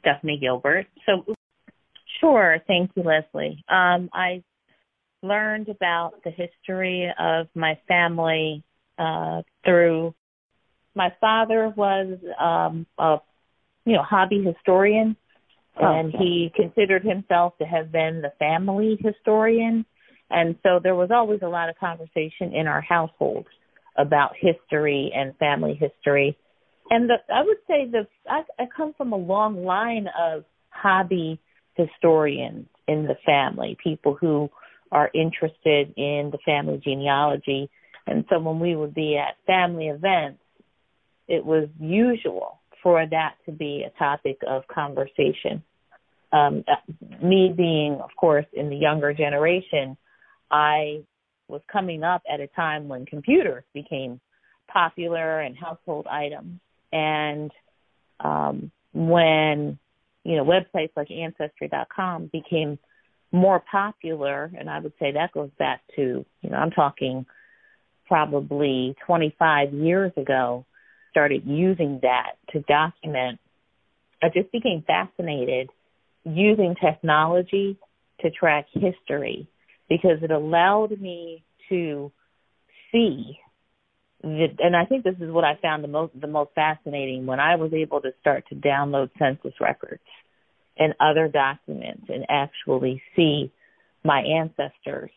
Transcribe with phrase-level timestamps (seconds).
[0.00, 0.86] Stephanie Gilbert.
[1.06, 1.34] So,
[2.20, 2.58] sure.
[2.66, 3.64] Thank you, Leslie.
[3.68, 4.42] Um, I
[5.22, 8.62] learned about the history of my family
[8.98, 10.14] uh, through
[10.94, 13.16] my father was um, a
[13.84, 15.16] you know hobby historian,
[15.76, 19.84] and he considered himself to have been the family historian,
[20.30, 23.46] and so there was always a lot of conversation in our household
[23.96, 26.36] about history and family history.
[26.90, 31.40] And the, I would say the I, I come from a long line of hobby
[31.74, 34.50] historians in the family, people who
[34.92, 37.70] are interested in the family genealogy.
[38.06, 40.40] And so when we would be at family events,
[41.26, 45.62] it was usual for that to be a topic of conversation.
[46.32, 46.64] Um,
[47.22, 49.96] me being, of course, in the younger generation,
[50.50, 51.02] I
[51.48, 54.20] was coming up at a time when computers became
[54.68, 56.60] popular and household items.
[56.94, 57.50] And
[58.20, 59.78] um, when,
[60.22, 62.78] you know, websites like Ancestry.com became
[63.32, 67.26] more popular, and I would say that goes back to, you know, I'm talking
[68.06, 70.64] probably 25 years ago,
[71.10, 73.40] started using that to document.
[74.22, 75.70] I just became fascinated
[76.24, 77.76] using technology
[78.20, 79.48] to track history
[79.88, 82.12] because it allowed me to
[82.92, 83.38] see
[84.24, 87.26] the, and I think this is what I found the most the most fascinating.
[87.26, 90.02] When I was able to start to download census records
[90.76, 93.52] and other documents and actually see
[94.04, 95.10] my ancestors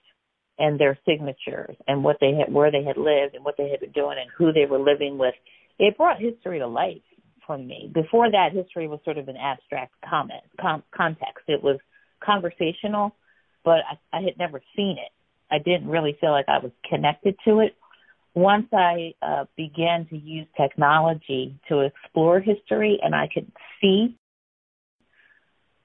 [0.59, 3.80] and their signatures and what they had where they had lived and what they had
[3.80, 5.35] been doing and who they were living with
[5.80, 7.02] it brought history to life
[7.45, 7.89] for me.
[7.94, 11.45] Before that history was sort of an abstract comment com- context.
[11.47, 11.78] It was
[12.23, 13.13] conversational
[13.67, 15.11] but I, I had never seen it.
[15.52, 17.75] I didn't really feel like i was connected to it
[18.38, 24.16] once i uh, began to use technology to explore history and i could see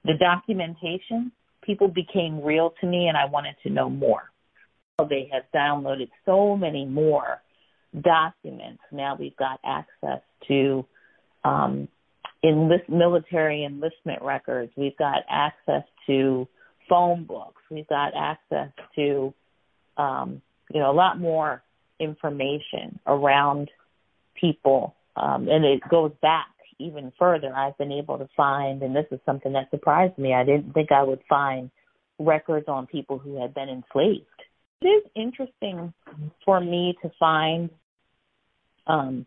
[0.04, 4.30] the documentation, people became real to me and I wanted to know more.
[4.98, 7.42] They have downloaded so many more
[7.98, 8.82] documents.
[8.92, 10.86] Now we've got access to
[11.44, 11.88] um,
[12.44, 14.72] enlist, military enlistment records.
[14.76, 16.46] We've got access to
[16.88, 17.62] phone books.
[17.70, 19.34] We've got access to
[19.96, 20.40] um,
[20.72, 21.62] you know a lot more
[22.02, 23.70] information around
[24.34, 26.46] people, um, and it goes back
[26.78, 30.44] even further, I've been able to find, and this is something that surprised me, I
[30.44, 31.70] didn't think I would find
[32.18, 34.26] records on people who had been enslaved.
[34.80, 35.92] It is interesting
[36.44, 37.70] for me to find
[38.86, 39.26] um,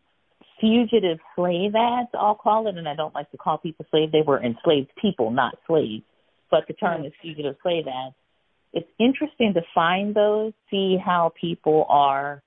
[0.59, 4.11] fugitive slave ads, I'll call it, and I don't like to call people slave.
[4.11, 6.03] They were enslaved people, not slaves,
[6.51, 8.15] but the term is fugitive slave ads.
[8.73, 12.43] It's interesting to find those, see how people are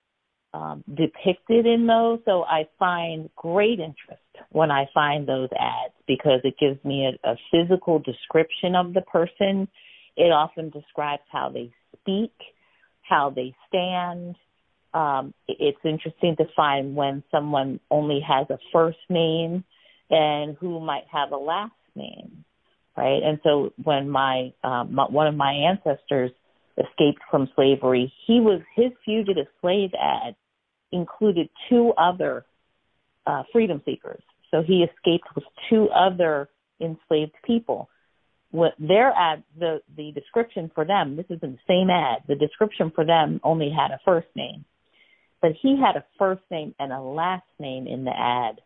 [0.55, 2.21] um, depicted in those.
[2.25, 7.31] So I find great interest when I find those ads because it gives me a,
[7.31, 9.69] a physical description of the person.
[10.17, 11.71] It often describes how they
[12.01, 12.33] speak,
[13.03, 14.37] how they stand.
[14.95, 19.65] Um, it's interesting to find when someone only has a first name
[20.11, 22.45] and who might have a last name,
[22.97, 23.23] right?
[23.23, 26.31] And so when my, um, my one of my ancestors
[26.79, 30.35] escaped from slavery, he was his fugitive slave ad
[30.93, 32.47] included two other
[33.27, 34.23] uh, freedom seekers.
[34.51, 36.49] So he escaped with two other
[36.81, 37.89] enslaved people.
[38.51, 42.23] What their ad, the the description for them, this is in the same ad.
[42.27, 44.65] The description for them only had a first name,
[45.43, 48.63] but he had a first name and a last name in the ad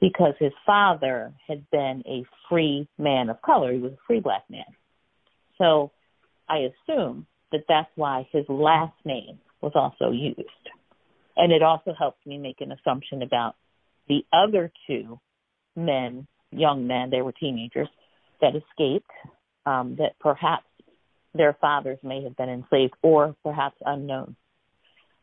[0.00, 3.72] because his father had been a free man of color.
[3.72, 4.64] He was a free black man.
[5.58, 5.90] So
[6.48, 10.40] I assume that that's why his last name was also used.
[11.36, 13.54] And it also helped me make an assumption about
[14.08, 15.20] the other two
[15.76, 17.88] men, young men, they were teenagers,
[18.40, 19.10] that escaped,
[19.66, 20.64] um, that perhaps
[21.34, 24.34] their fathers may have been enslaved or perhaps unknown.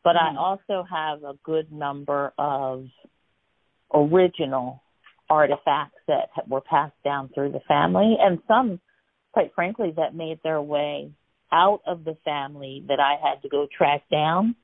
[0.04, 0.38] But mm-hmm.
[0.38, 2.86] I also have a good number of
[3.92, 4.82] original
[5.28, 8.80] artifacts that were passed down through the family and some,
[9.32, 11.10] quite frankly, that made their way
[11.52, 14.56] out of the family that I had to go track down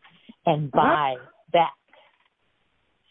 [0.46, 0.82] and uh-huh.
[0.82, 1.14] buy
[1.52, 1.74] back.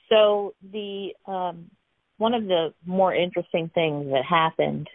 [0.09, 1.71] So the um,
[2.17, 4.87] one of the more interesting things that happened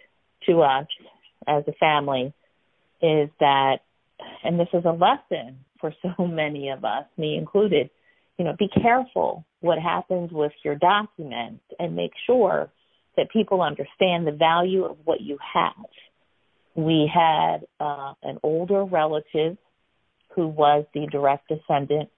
[0.46, 0.86] to us
[1.48, 2.32] as a family
[3.02, 3.78] is that,
[4.44, 7.90] and this is a lesson for so many of us, me included,
[8.38, 12.70] you know, be careful what happens with your documents and make sure
[13.16, 15.72] that people understand the value of what you have.
[16.76, 19.56] We had uh, an older relative
[20.34, 22.10] who was the direct descendant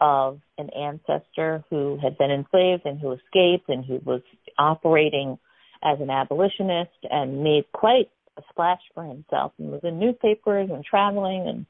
[0.00, 4.22] of an ancestor who had been enslaved and who escaped and who was
[4.58, 5.38] operating
[5.82, 10.84] as an abolitionist and made quite a splash for himself and was in newspapers and
[10.84, 11.66] traveling and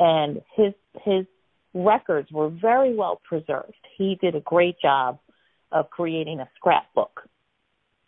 [0.00, 0.72] and his
[1.04, 1.26] his
[1.74, 3.74] records were very well preserved.
[3.96, 5.18] He did a great job
[5.72, 7.28] of creating a scrapbook.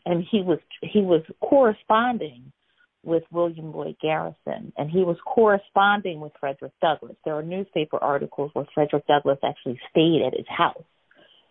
[0.07, 2.53] And he was he was corresponding
[3.03, 7.17] with William Lloyd Garrison and he was corresponding with Frederick Douglass.
[7.25, 10.85] There are newspaper articles where Frederick Douglass actually stayed at his house,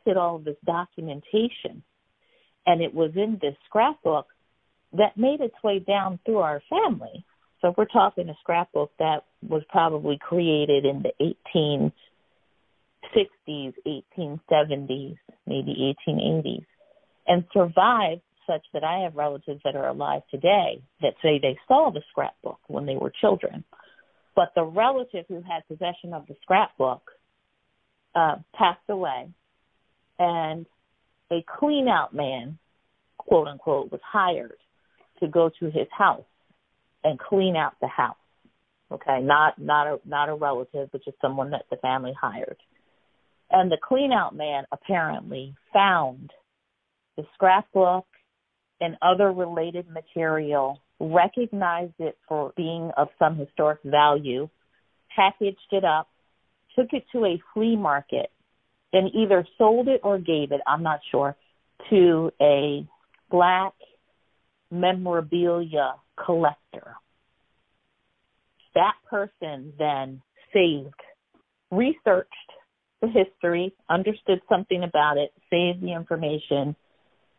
[0.06, 1.84] did all of this documentation.
[2.66, 4.28] And it was in this scrapbook
[4.94, 7.26] that made its way down through our family.
[7.62, 11.14] So we're talking a scrapbook that was probably created in the
[11.48, 11.92] 1860s,
[14.18, 16.66] 1870s, maybe 1880s,
[17.28, 21.92] and survived such that I have relatives that are alive today that say they saw
[21.92, 23.64] the scrapbook when they were children.
[24.36, 27.02] But the relative who had possession of the scrapbook
[28.16, 29.30] uh, passed away,
[30.18, 30.66] and
[31.32, 32.58] a clean out man,
[33.18, 34.58] quote unquote, was hired
[35.20, 36.24] to go to his house
[37.04, 38.16] and clean out the house.
[38.92, 42.58] Okay, not not a not a relative, but just someone that the family hired.
[43.52, 46.32] And the clean out man apparently found
[47.18, 48.06] the scrapbook
[48.82, 54.50] and other related material, recognized it for being of some historic value,
[55.16, 56.10] packaged it up,
[56.76, 58.32] took it to a flea market,
[58.94, 61.36] and either sold it or gave it, I'm not sure,
[61.90, 62.88] to a
[63.30, 63.74] black
[64.72, 66.96] memorabilia collector.
[68.76, 70.22] That person then
[70.54, 70.94] saved,
[71.72, 72.34] researched
[73.02, 76.76] the history, understood something about it, saved the information,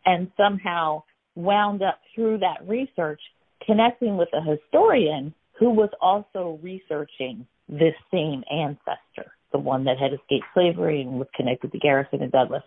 [0.05, 1.03] and somehow
[1.35, 3.21] wound up through that research
[3.65, 10.13] connecting with a historian who was also researching this same ancestor, the one that had
[10.13, 12.63] escaped slavery and was connected to Garrison and Douglass.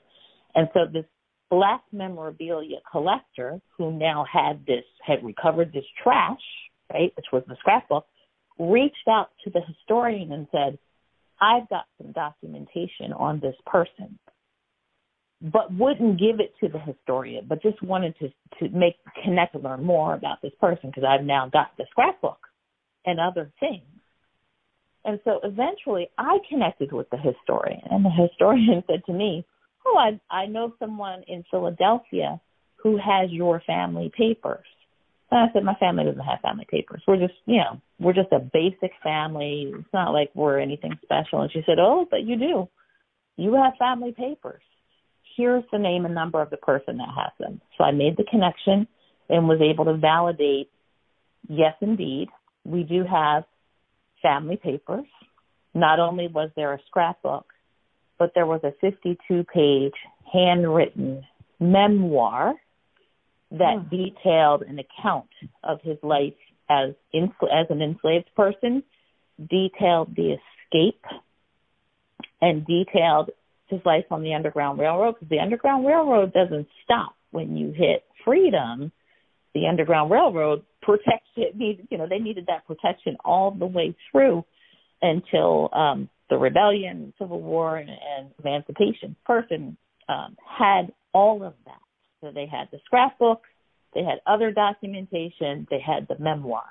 [0.55, 1.05] And so this
[1.49, 6.39] black memorabilia collector who now had this had recovered this trash,
[6.91, 8.05] right, which was the scrapbook,
[8.59, 10.77] reached out to the historian and said,
[11.41, 14.17] I've got some documentation on this person
[15.43, 18.29] but wouldn't give it to the historian, but just wanted to
[18.59, 22.39] to make connect and learn more about this person because I've now got the scrapbook
[23.05, 23.83] and other things.
[25.03, 29.45] And so eventually I connected with the historian and the historian said to me,
[29.85, 32.39] Oh, I I know someone in Philadelphia
[32.77, 34.65] who has your family papers.
[35.29, 37.01] And I said, My family doesn't have family papers.
[37.05, 39.73] We're just you know, we're just a basic family.
[39.75, 42.69] It's not like we're anything special and she said, Oh, but you do.
[43.35, 44.61] You have family papers
[45.35, 47.61] here's the name and number of the person that has them.
[47.77, 48.87] So I made the connection
[49.29, 50.69] and was able to validate
[51.47, 52.29] yes, indeed,
[52.63, 53.43] we do have
[54.21, 55.05] family papers.
[55.73, 57.45] Not only was there a scrapbook,
[58.17, 59.93] but there was a 52 page
[60.31, 61.23] handwritten
[61.59, 62.53] memoir
[63.51, 63.95] that hmm.
[63.95, 65.29] detailed an account
[65.63, 66.33] of his life
[66.69, 68.83] as as an enslaved person,
[69.49, 71.03] detailed the escape,
[72.41, 73.31] and detailed
[73.67, 78.03] his life on the Underground Railroad because the Underground Railroad doesn't stop when you hit
[78.25, 78.91] freedom.
[79.53, 81.55] The Underground Railroad protects it.
[81.89, 84.43] You know they needed that protection all the way through
[85.01, 89.15] until um, the rebellion, Civil War, and, and emancipation.
[89.25, 89.77] Person
[90.09, 91.79] um, had all of that.
[92.21, 93.43] So they had the scrapbook,
[93.93, 96.63] they had other documentation, they had the memoir.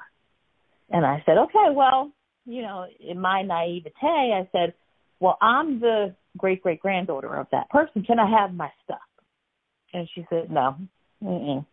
[0.90, 2.10] And I said, okay, well,
[2.44, 4.74] you know, in my naivete, I said,
[5.20, 8.02] well, I'm the great great granddaughter of that person.
[8.04, 8.98] Can I have my stuff?
[9.92, 10.76] And she said, no.
[11.22, 11.66] Mm-mm.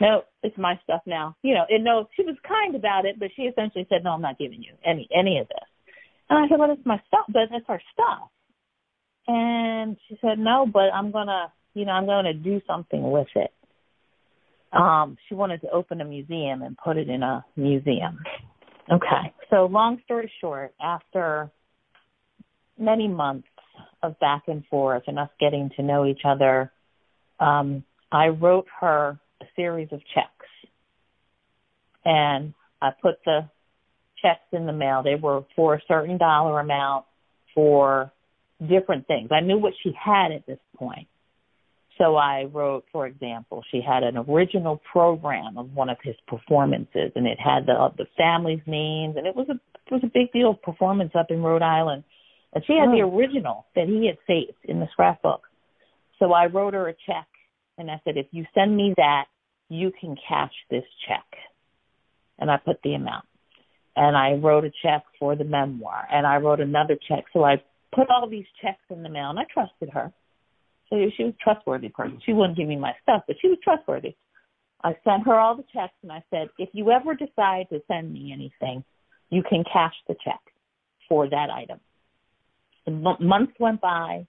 [0.00, 1.36] No, it's my stuff now.
[1.42, 4.22] You know, and no, she was kind about it, but she essentially said, no, I'm
[4.22, 5.94] not giving you any any of this.
[6.28, 8.28] And I said, well, it's my stuff, but it's our stuff.
[9.28, 13.52] And she said, no, but I'm gonna, you know, I'm gonna do something with it.
[14.72, 18.18] Um, she wanted to open a museum and put it in a museum.
[18.92, 19.32] Okay.
[19.50, 21.50] So long story short, after
[22.78, 23.48] many months
[24.06, 26.72] of back and forth and us getting to know each other,
[27.40, 30.30] um, I wrote her a series of checks.
[32.04, 33.48] And I put the
[34.22, 35.02] checks in the mail.
[35.02, 37.04] They were for a certain dollar amount
[37.54, 38.12] for
[38.60, 39.30] different things.
[39.32, 41.08] I knew what she had at this point.
[41.98, 47.12] So I wrote, for example, she had an original program of one of his performances,
[47.14, 50.30] and it had the the family's names, and it was a it was a big
[50.32, 52.04] deal performance up in Rhode Island.
[52.52, 52.92] And she had oh.
[52.92, 55.42] the original that he had saved in the scrapbook.
[56.18, 57.26] So I wrote her a check
[57.78, 59.24] and I said, if you send me that,
[59.68, 61.24] you can cash this check.
[62.38, 63.26] And I put the amount.
[63.96, 67.24] And I wrote a check for the memoir and I wrote another check.
[67.32, 67.62] So I
[67.94, 70.12] put all these checks in the mail and I trusted her.
[70.88, 72.20] So she was a trustworthy person.
[72.24, 74.14] She wouldn't give me my stuff, but she was trustworthy.
[74.84, 78.12] I sent her all the checks and I said, if you ever decide to send
[78.12, 78.84] me anything,
[79.30, 80.40] you can cash the check
[81.08, 81.80] for that item.
[82.86, 84.26] The months went by,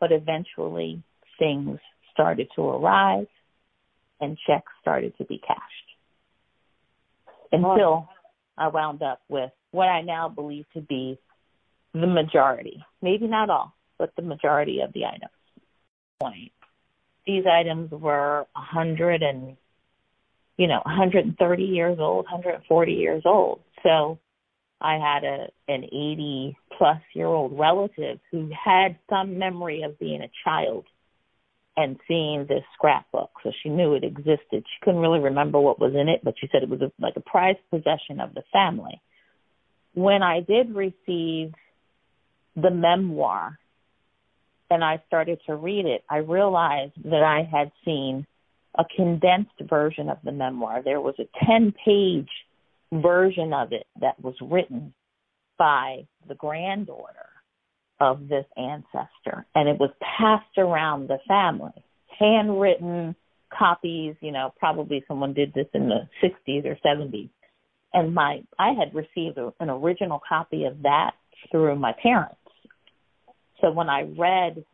[0.00, 1.02] but eventually
[1.38, 1.78] things
[2.12, 3.26] started to arrive
[4.20, 5.60] and checks started to be cashed.
[7.52, 8.08] Until
[8.58, 11.18] I wound up with what I now believe to be
[11.92, 15.30] the majority, maybe not all, but the majority of the items.
[16.20, 16.52] Point.
[17.26, 19.56] These items were a hundred and
[20.56, 23.60] you know, 130 years old, 140 years old.
[23.82, 24.18] So
[24.84, 30.20] I had a an 80 plus year old relative who had some memory of being
[30.20, 30.84] a child
[31.74, 33.30] and seeing this scrapbook.
[33.42, 34.38] So she knew it existed.
[34.52, 37.16] She couldn't really remember what was in it, but she said it was a, like
[37.16, 39.00] a prized possession of the family.
[39.94, 41.54] When I did receive
[42.54, 43.58] the memoir
[44.70, 48.26] and I started to read it, I realized that I had seen
[48.76, 50.82] a condensed version of the memoir.
[50.82, 52.28] There was a 10 page
[53.02, 54.94] version of it that was written
[55.58, 57.28] by the granddaughter
[58.00, 61.84] of this ancestor, and it was passed around the family.
[62.18, 63.14] Handwritten
[63.56, 67.30] copies, you know, probably someone did this in the 60s or 70s.
[67.92, 71.12] And my I had received a, an original copy of that
[71.50, 72.36] through my parents.
[73.60, 74.64] So when I read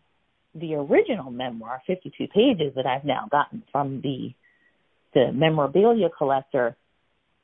[0.54, 4.32] the original memoir, 52 pages that I've now gotten from the
[5.12, 6.76] the memorabilia collector,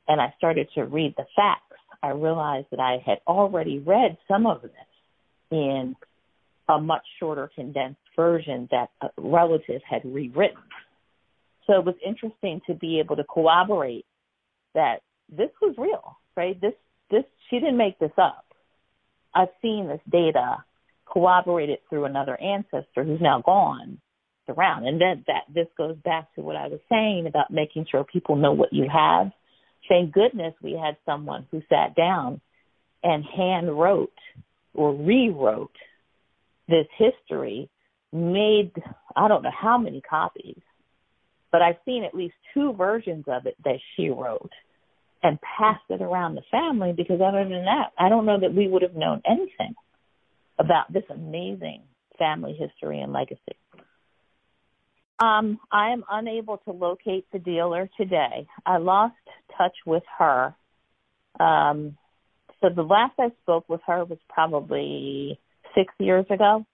[0.07, 1.63] and I started to read the facts,
[2.01, 4.71] I realized that I had already read some of this
[5.51, 5.95] in
[6.69, 10.61] a much shorter, condensed version that a relative had rewritten.
[11.65, 14.05] So it was interesting to be able to corroborate
[14.73, 16.59] that this was real, right?
[16.59, 16.73] This
[17.09, 18.45] this she didn't make this up.
[19.33, 20.63] I've seen this data
[21.05, 23.99] corroborated through another ancestor who's now gone
[24.49, 24.87] around.
[24.87, 28.35] And then that this goes back to what I was saying about making sure people
[28.35, 29.31] know what you have.
[29.87, 32.41] Thank goodness we had someone who sat down
[33.03, 34.11] and hand wrote
[34.73, 35.75] or rewrote
[36.67, 37.69] this history,
[38.11, 38.71] made
[39.15, 40.59] I don't know how many copies,
[41.51, 44.51] but I've seen at least two versions of it that she wrote
[45.23, 48.67] and passed it around the family because other than that, I don't know that we
[48.67, 49.73] would have known anything
[50.59, 51.81] about this amazing
[52.19, 53.39] family history and legacy.
[55.19, 58.47] Um, I am unable to locate the dealer today.
[58.65, 59.15] I lost
[59.57, 60.55] touch with her.
[61.39, 61.97] Um,
[62.61, 65.39] so the last I spoke with her was probably
[65.75, 66.65] six years ago.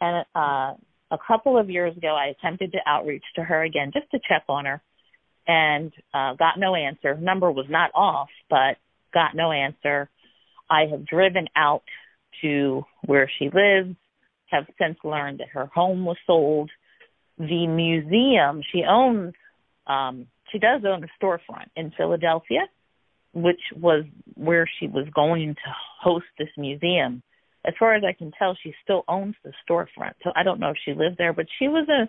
[0.00, 0.74] And uh,
[1.10, 4.44] a couple of years ago, I attempted to outreach to her again just to check
[4.48, 4.82] on her
[5.46, 7.14] and uh, got no answer.
[7.14, 8.76] Number was not off, but
[9.14, 10.08] got no answer.
[10.68, 11.84] I have driven out
[12.42, 13.96] to where she lives,
[14.50, 16.70] have since learned that her home was sold.
[17.38, 19.34] The museum she owns,
[19.86, 22.62] um, she does own a storefront in Philadelphia,
[23.34, 27.22] which was where she was going to host this museum.
[27.64, 30.14] As far as I can tell, she still owns the storefront.
[30.22, 32.08] So I don't know if she lived there, but she was a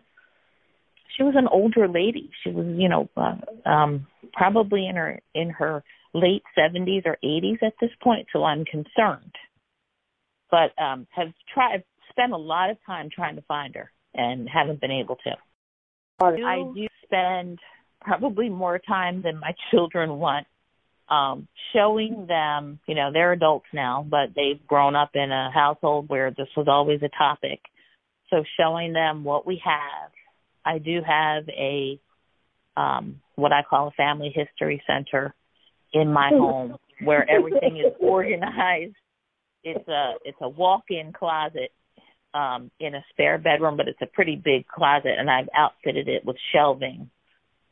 [1.16, 2.30] she was an older lady.
[2.44, 3.36] She was, you know, uh,
[3.70, 8.66] um probably in her in her late 70s or 80s at this point, so I'm
[8.66, 9.34] concerned
[10.50, 14.82] but um have tried spent a lot of time trying to find her and haven't
[14.82, 15.32] been able to.
[16.20, 17.60] I do spend
[18.02, 20.48] probably more time than my children want
[21.10, 26.10] um showing them, you know, they're adults now, but they've grown up in a household
[26.10, 27.62] where this was always a topic.
[28.30, 30.12] So showing them what we have.
[30.66, 31.98] I do have a
[32.76, 35.34] um what I call a family history center
[35.94, 38.96] in my home where everything is organized
[39.64, 41.72] it's a it's a walk-in closet
[42.38, 46.26] um in a spare bedroom, but it's a pretty big closet, and I've outfitted it
[46.26, 47.10] with shelving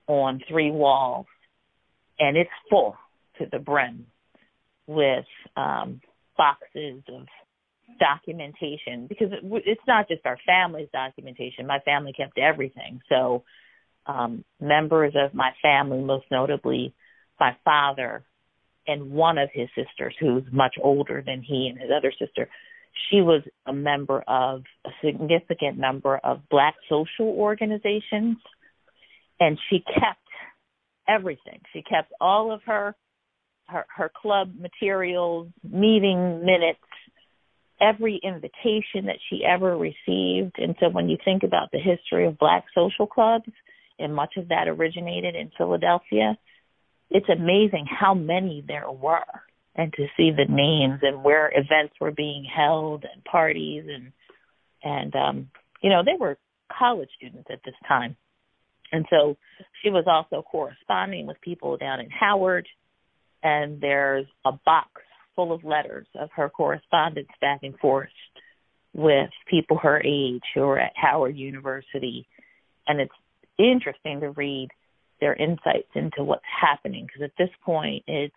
[0.07, 1.27] on three walls,
[2.19, 2.95] and it's full
[3.37, 4.07] to the brim
[4.87, 6.01] with um
[6.37, 7.27] boxes of
[7.99, 11.67] documentation because it, it's not just our family's documentation.
[11.67, 13.43] My family kept everything, so
[14.07, 16.93] um members of my family, most notably
[17.39, 18.23] my father,
[18.87, 22.47] and one of his sisters, who's much older than he and his other sister,
[23.09, 28.37] she was a member of a significant number of black social organizations,
[29.39, 30.19] and she kept
[31.07, 31.61] everything.
[31.73, 32.95] She kept all of her
[33.67, 36.79] her, her club materials, meeting minutes,
[37.81, 40.55] every invitation that she ever received.
[40.57, 43.49] And so when you think about the history of black social clubs,
[43.97, 46.37] and much of that originated in Philadelphia,
[47.09, 49.23] it's amazing how many there were
[49.75, 54.11] and to see the names and where events were being held and parties and
[54.83, 55.49] and um
[55.81, 56.37] you know they were
[56.77, 58.15] college students at this time
[58.91, 59.37] And so
[59.83, 62.67] she was also corresponding with people down in Howard,
[63.43, 64.89] and there's a box
[65.35, 68.09] full of letters of her correspondence back and forth
[68.93, 72.27] with people her age who are at Howard University.
[72.87, 73.13] And it's
[73.59, 74.69] interesting to read
[75.21, 78.33] their insights into what's happening because at this point it's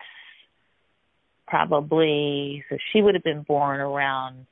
[1.49, 4.47] probably so she would have been born around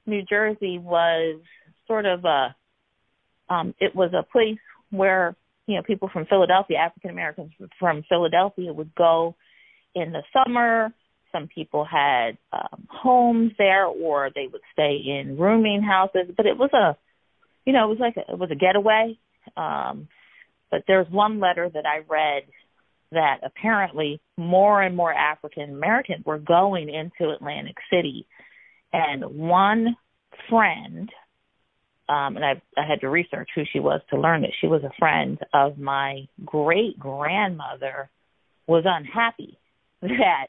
[0.06, 1.40] New Jersey was
[1.86, 2.54] sort of a
[3.48, 4.58] um it was a place
[4.90, 9.34] where you know people from Philadelphia, African Americans from Philadelphia would go
[9.94, 10.92] in the summer.
[11.32, 16.56] Some people had um homes there or they would stay in rooming houses, but it
[16.56, 16.96] was a
[17.64, 19.18] you know, it was like a, it was a getaway.
[19.56, 20.08] Um,
[20.70, 22.44] but there's one letter that I read
[23.12, 28.26] that apparently more and more African Americans were going into Atlantic City,
[28.92, 29.96] and one
[30.48, 31.10] friend,
[32.08, 34.82] um, and I, I had to research who she was to learn that she was
[34.82, 38.10] a friend of my great grandmother,
[38.66, 39.58] was unhappy
[40.02, 40.46] that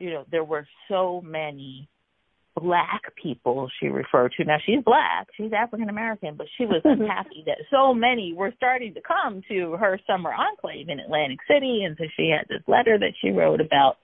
[0.00, 1.88] you know there were so many
[2.56, 4.44] black people she referred to.
[4.44, 8.94] Now she's black, she's African American, but she was unhappy that so many were starting
[8.94, 12.98] to come to her summer enclave in Atlantic City, and so she had this letter
[12.98, 13.98] that she wrote about,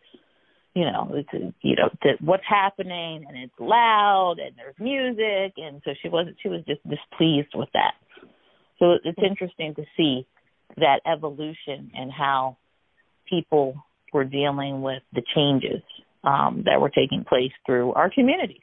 [0.75, 5.83] you know, it's, you know, that what's happening, and it's loud, and there's music, and
[5.85, 7.95] so she wasn't, she was just displeased with that.
[8.79, 10.27] So it's interesting to see
[10.77, 12.59] that evolution and how
[13.29, 13.75] people
[14.17, 15.83] were dealing with the changes
[16.25, 18.63] um, that were taking place through our communities.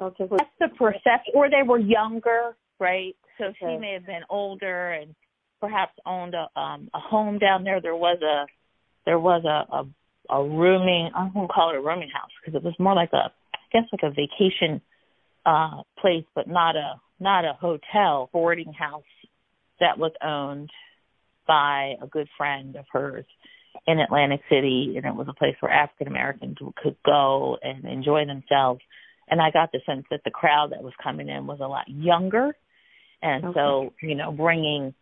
[0.00, 0.26] Okay.
[0.30, 3.16] That's the perception, or they were younger, right?
[3.38, 3.56] So okay.
[3.60, 5.14] she may have been older and
[5.60, 7.80] perhaps owned a um a home down there.
[7.80, 8.46] There was a
[9.06, 12.64] there was a a, a rooming I won't call it a rooming house because it
[12.64, 14.82] was more like a I guess like a vacation
[15.46, 19.02] uh place, but not a not a hotel boarding house
[19.80, 20.70] that was owned
[21.46, 23.26] by a good friend of hers
[23.86, 28.24] in Atlantic City, and it was a place where African Americans could go and enjoy
[28.26, 28.80] themselves.
[29.28, 31.88] And I got the sense that the crowd that was coming in was a lot
[31.88, 32.54] younger,
[33.22, 33.54] and okay.
[33.54, 34.94] so you know, bringing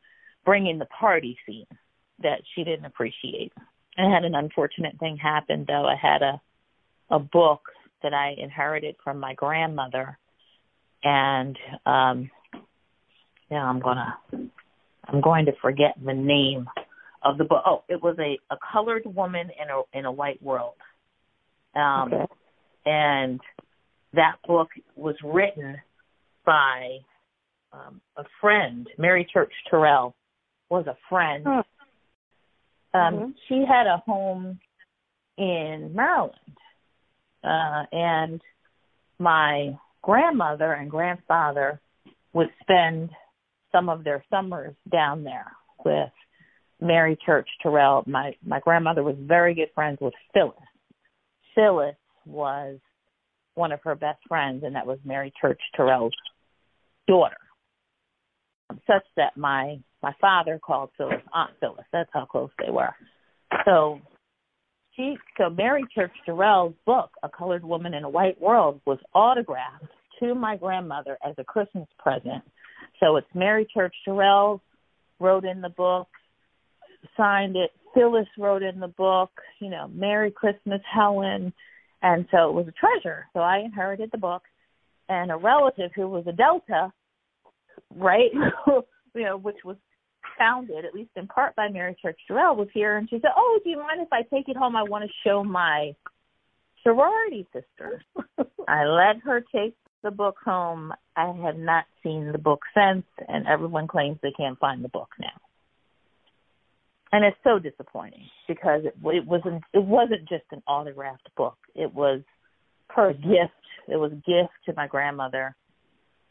[0.45, 1.67] bringing the party scene
[2.23, 3.53] that she didn't appreciate.
[3.99, 5.87] I had an unfortunate thing happen though.
[5.87, 6.41] I had a
[7.11, 7.63] a book
[8.03, 10.19] that I inherited from my grandmother,
[11.03, 12.31] and um,
[13.51, 14.17] yeah, I'm gonna
[15.05, 16.69] I'm going to forget the name
[17.23, 17.63] of the book.
[17.67, 20.75] Oh, it was a a colored woman in a in a white world.
[21.75, 22.25] Um, okay.
[22.85, 23.41] and
[24.15, 25.77] that book was written
[26.45, 26.99] by
[27.73, 28.89] um, a friend.
[28.99, 30.15] Mary Church Terrell
[30.69, 31.45] was a friend.
[31.47, 31.63] Huh.
[32.93, 33.31] Um, mm-hmm.
[33.49, 34.59] She had a home
[35.39, 36.35] in Maryland,
[37.45, 38.41] uh, and
[39.19, 41.81] my grandmother and grandfather
[42.33, 43.11] would spend
[43.71, 45.53] some of their summers down there
[45.85, 46.11] with
[46.81, 48.03] Mary Church Terrell.
[48.07, 50.57] My my grandmother was very good friends with Phyllis.
[51.55, 52.79] Phyllis was
[53.55, 56.15] one of her best friends, and that was Mary Church Terrell's
[57.07, 57.37] daughter.
[58.87, 61.87] Such that my my father called Phyllis Aunt Phyllis.
[61.93, 62.95] That's how close they were.
[63.65, 64.01] So
[64.97, 69.85] she so Mary Church Terrell's book, A Colored Woman in a White World, was autographed
[70.21, 72.43] to my grandmother as a Christmas present.
[73.01, 74.63] So it's Mary Church Terrell
[75.19, 76.09] wrote in the book
[77.21, 77.71] signed it.
[77.95, 79.31] Phyllis wrote in the book,
[79.61, 81.53] you know, Merry Christmas, Helen.
[82.03, 83.27] And so it was a treasure.
[83.35, 84.43] So I inherited the book.
[85.09, 86.93] And a relative who was a Delta,
[87.97, 88.31] right,
[89.15, 89.77] you know, which was
[90.39, 93.59] founded, at least in part by Mary Church Terrell, was here, and she said, "Oh,
[93.65, 94.77] do you mind if I take it home?
[94.77, 95.97] I want to show my
[96.85, 98.03] sorority sisters."
[98.69, 100.93] I let her take the book home.
[101.17, 105.09] I have not seen the book since, and everyone claims they can't find the book.
[107.13, 111.57] And it's so disappointing because it, it wasn't it wasn't just an autographed book.
[111.75, 112.21] It was
[112.95, 113.53] her gift.
[113.89, 115.57] It was a gift to my grandmother.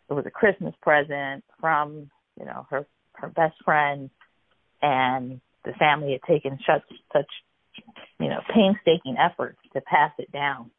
[0.09, 4.09] It was a Christmas present from you know her her best friend,
[4.81, 7.29] and the family had taken such such
[8.19, 10.71] you know painstaking efforts to pass it down,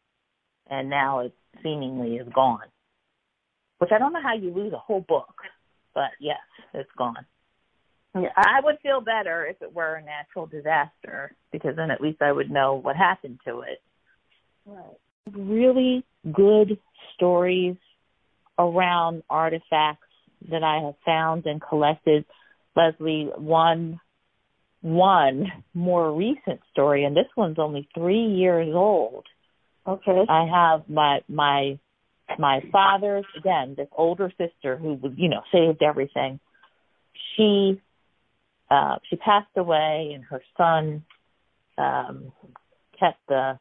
[0.71, 2.69] and now it seemingly is gone.
[3.79, 5.35] Which I don't know how you lose a whole book,
[5.95, 6.39] but yes,
[6.73, 7.27] it's gone.
[8.15, 12.33] I would feel better if it were a natural disaster because then at least I
[12.33, 13.81] would know what happened to it.
[14.67, 14.97] Right.
[15.33, 16.79] Really good
[17.15, 17.77] stories
[18.59, 20.07] around artifacts
[20.51, 22.25] that I have found and collected.
[22.75, 24.01] Leslie, one
[24.83, 29.25] one more recent story, and this one's only three years old.
[29.87, 30.25] Okay.
[30.29, 31.79] I have my my
[32.39, 36.41] my father's again, this older sister who was, you know, saved everything.
[37.37, 37.81] She
[38.71, 41.05] uh she passed away and her son
[41.79, 42.33] um
[42.99, 43.59] kept the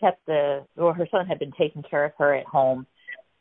[0.00, 2.86] kept the or her son had been taking care of her at home.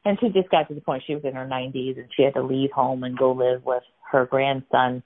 [0.03, 2.35] And she just got to the point she was in her nineties and she had
[2.35, 5.01] to leave home and go live with her grandson.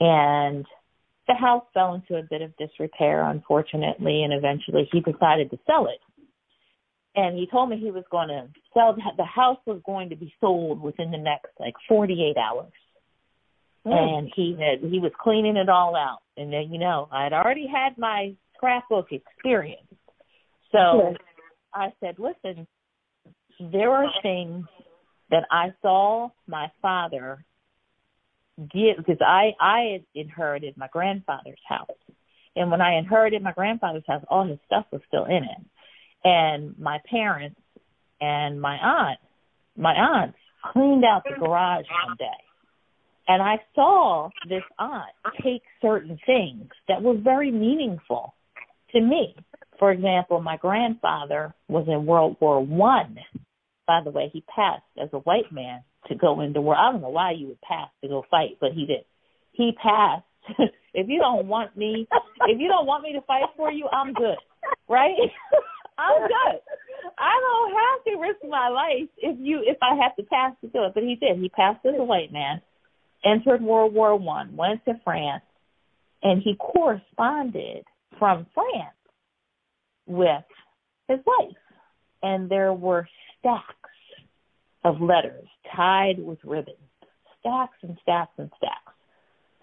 [0.00, 0.64] And
[1.28, 5.86] the house fell into a bit of disrepair unfortunately and eventually he decided to sell
[5.86, 6.00] it.
[7.14, 10.34] And he told me he was going to sell the house was going to be
[10.40, 12.72] sold within the next like 48 hours
[13.86, 13.92] mm.
[13.92, 16.20] and he had he was cleaning it all out.
[16.36, 19.86] And then you know i had already had my scrapbook experience.
[20.70, 21.14] So
[21.74, 22.66] i said listen
[23.60, 24.66] there are things
[25.30, 27.44] that i saw my father
[28.58, 31.88] give because i i had inherited my grandfather's house.
[32.54, 35.66] And when i inherited my grandfather's house all his stuff was still in it.
[36.24, 37.60] And my parents
[38.20, 39.18] and my aunt,
[39.76, 40.38] my aunts
[40.72, 42.51] cleaned out the garage one day.
[43.28, 48.34] And I saw this aunt take certain things that were very meaningful
[48.92, 49.34] to me.
[49.78, 53.18] For example, my grandfather was in World War One.
[53.86, 56.76] By the way, he passed as a white man to go into war.
[56.76, 59.04] I don't know why you would pass to go fight, but he did.
[59.52, 60.24] He passed.
[60.94, 62.08] if you don't want me,
[62.48, 64.38] if you don't want me to fight for you, I'm good.
[64.88, 65.14] Right?
[65.98, 66.60] I'm good.
[67.18, 70.68] I don't have to risk my life if you if I have to pass to
[70.68, 70.94] do it.
[70.94, 71.38] But he did.
[71.38, 72.60] He passed as a white man,
[73.24, 75.44] entered World War One, went to France,
[76.22, 77.84] and he corresponded
[78.18, 78.96] from France
[80.06, 80.44] with
[81.08, 81.56] his wife.
[82.22, 83.08] And there were
[83.38, 83.74] stacks
[84.84, 86.76] of letters tied with ribbons,
[87.40, 88.94] stacks and stacks and stacks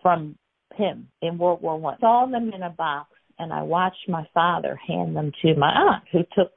[0.01, 0.37] from
[0.75, 1.97] him in World War One.
[1.99, 6.03] Saw them in a box and I watched my father hand them to my aunt,
[6.11, 6.51] who took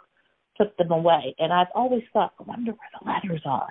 [0.59, 1.35] took them away.
[1.39, 3.71] And I've always thought, I wonder where the letters are.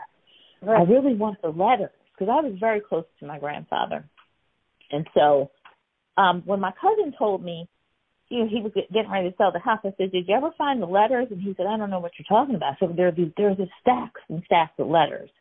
[0.62, 0.80] Right.
[0.80, 4.06] I really want the letters because I was very close to my grandfather,
[4.92, 5.50] and so
[6.18, 7.68] um when my cousin told me,
[8.30, 10.52] you know, he was getting ready to sell the house, I said, "Did you ever
[10.58, 13.12] find the letters?" And he said, "I don't know what you're talking about." So there
[13.12, 15.32] these there's these stacks and stacks of letters,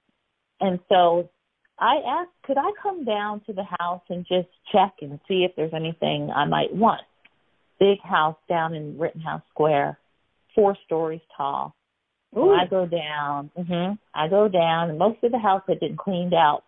[0.60, 1.28] and so
[1.78, 5.56] I asked, could I come down to the house and just check and see if
[5.56, 7.02] there's anything I might want?
[7.80, 9.98] big house down in Rittenhouse Square,
[10.54, 11.74] four stories tall.
[12.36, 12.52] Ooh.
[12.52, 13.50] I go down.
[13.58, 13.98] Mhm.
[14.14, 16.62] I go down, and most of the house had been cleaned out,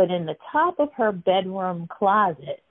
[0.00, 2.62] but in the top of her bedroom closet,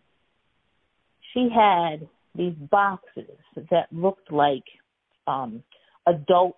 [1.32, 3.38] she had these boxes
[3.70, 4.64] that looked like
[5.28, 5.62] um
[6.08, 6.58] adult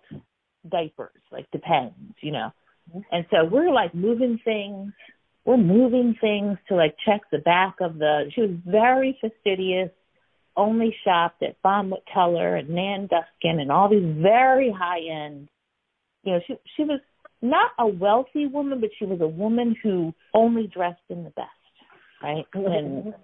[0.66, 2.52] diapers, like Depends, you know.
[2.88, 3.00] Mm-hmm.
[3.10, 4.94] And so we're like moving things.
[5.44, 8.30] We're moving things to like check the back of the.
[8.34, 9.90] She was very fastidious
[10.56, 15.50] only shopped at Bonwit Teller and Nan Duskin and all these very high end.
[16.22, 17.00] You know, she she was
[17.42, 21.48] not a wealthy woman, but she was a woman who only dressed in the best,
[22.22, 22.46] right?
[22.54, 23.14] And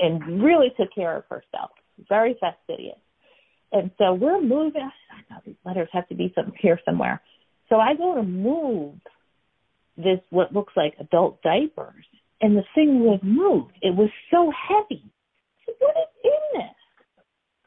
[0.00, 1.70] and really took care of herself.
[2.08, 2.98] Very fastidious.
[3.72, 4.82] And so we're moving.
[4.82, 7.20] I know these letters have to be some here somewhere.
[7.68, 8.94] So I go to move
[9.96, 12.04] this what looks like adult diapers,
[12.40, 13.74] and the thing was moved.
[13.82, 15.04] It was so heavy.
[15.66, 16.74] Said, "What is in this?"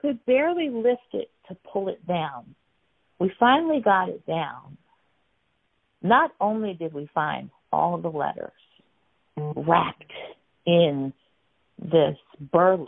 [0.01, 2.55] could barely lift it to pull it down.
[3.19, 4.77] We finally got it down.
[6.01, 8.51] Not only did we find all the letters
[9.37, 10.11] wrapped
[10.65, 11.13] in
[11.79, 12.17] this
[12.51, 12.87] burlap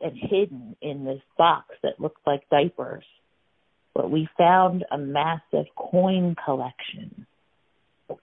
[0.00, 3.04] and hidden in this box that looked like diapers,
[3.94, 7.26] but we found a massive coin collection.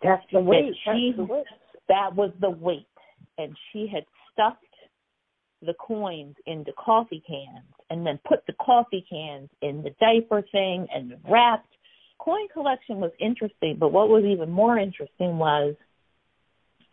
[0.01, 0.73] That's the weight.
[0.85, 1.45] That, she, the weight.
[1.89, 2.87] that was the weight.
[3.37, 4.59] and she had stuffed
[5.61, 10.87] the coins into coffee cans and then put the coffee cans in the diaper thing
[10.93, 11.67] and wrapped.
[12.17, 15.75] Coin collection was interesting, but what was even more interesting was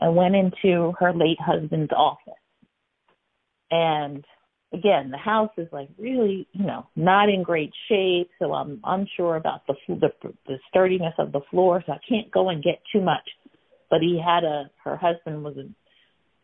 [0.01, 2.35] I went into her late husband's office.
[3.71, 4.25] And
[4.73, 9.37] again, the house is like really, you know, not in great shape, so I'm unsure
[9.37, 10.11] about the the,
[10.47, 13.29] the sturdiness of the floor, so I can't go and get too much.
[13.91, 15.69] But he had a her husband was a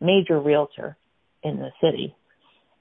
[0.04, 0.96] major realtor
[1.42, 2.14] in the city,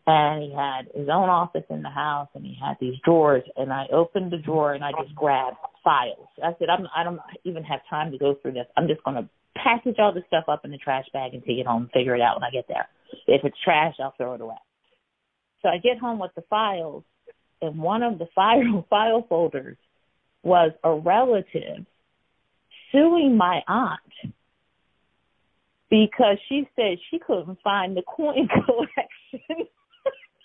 [0.08, 3.44] and he had his own office in the house, and he had these drawers.
[3.58, 6.30] And I opened the drawer and I just grabbed files.
[6.42, 8.66] I said, I'm I don't even have time to go through this.
[8.78, 9.30] I'm just going to
[9.62, 12.16] package all this stuff up in the trash bag and take it home and figure
[12.16, 12.88] it out when I get there.
[13.28, 14.56] If it's trash, I'll throw it away.
[15.62, 17.04] So I get home with the files,
[17.62, 19.78] and one of the file file folders
[20.42, 21.86] was a relative
[22.94, 24.00] suing my aunt
[25.90, 29.68] because she said she couldn't find the coin collection.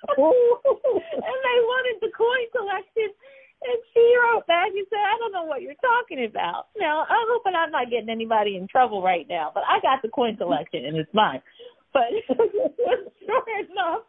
[0.16, 3.14] and they wanted the coin collection
[3.62, 6.66] and she wrote back and said, I don't know what you're talking about.
[6.78, 10.08] Now, I'm hoping I'm not getting anybody in trouble right now, but I got the
[10.08, 11.42] coin collection and it's mine.
[11.92, 14.02] But sure enough,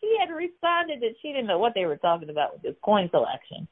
[0.00, 3.08] she had responded that she didn't know what they were talking about with this coin
[3.08, 3.68] collection.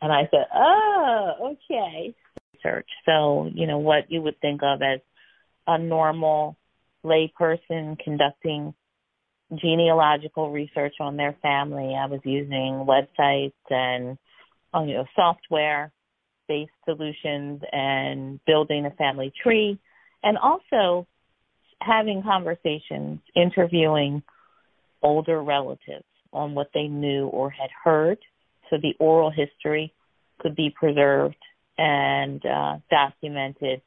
[0.00, 2.14] And I said, Oh, okay.
[2.54, 2.88] Research.
[3.04, 5.00] So, you know, what you would think of as
[5.66, 6.56] a normal
[7.04, 8.74] layperson conducting
[9.54, 11.94] genealogical research on their family.
[11.94, 14.18] I was using websites and
[14.74, 15.92] uh, you know software
[16.48, 19.78] based solutions and building a family tree
[20.22, 21.06] and also
[21.80, 24.22] having conversations, interviewing
[25.02, 28.18] older relatives on what they knew or had heard.
[28.70, 29.92] So the oral history
[30.40, 31.36] could be preserved
[31.78, 33.82] and uh, documented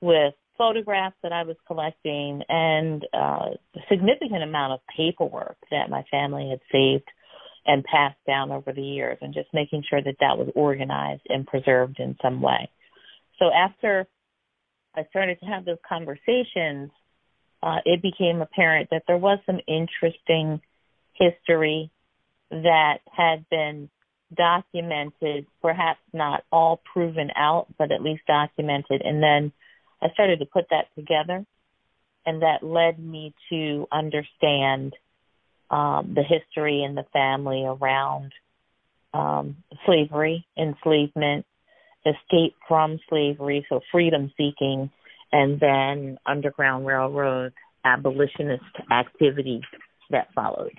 [0.00, 6.04] with photographs that I was collecting and uh, a significant amount of paperwork that my
[6.10, 7.08] family had saved
[7.66, 11.46] and passed down over the years, and just making sure that that was organized and
[11.46, 12.70] preserved in some way.
[13.40, 14.06] So after
[14.94, 16.90] I started to have those conversations,
[17.62, 20.60] uh, it became apparent that there was some interesting
[21.14, 21.90] history
[22.50, 23.90] that had been
[24.34, 29.02] documented, perhaps not all proven out, but at least documented.
[29.02, 29.52] And then
[30.02, 31.44] I started to put that together,
[32.24, 34.94] and that led me to understand
[35.70, 38.32] um, the history in the family around
[39.14, 41.46] um, slavery, enslavement,
[42.04, 44.90] escape from slavery, so freedom seeking,
[45.32, 47.52] and then Underground Railroad
[47.84, 49.60] abolitionist activity
[50.10, 50.76] that followed.